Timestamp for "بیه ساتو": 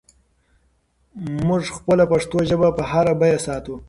3.19-3.75